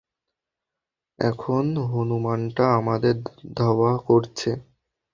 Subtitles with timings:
[1.19, 3.15] এখন হনুমানটা আমাদের
[3.57, 4.49] ধাওয়া করছে!